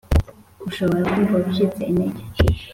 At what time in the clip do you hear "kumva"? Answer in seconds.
1.11-1.35